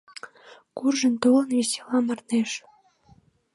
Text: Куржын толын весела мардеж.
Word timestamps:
Куржын 0.77 1.15
толын 1.21 1.49
весела 1.57 1.99
мардеж. 2.07 2.51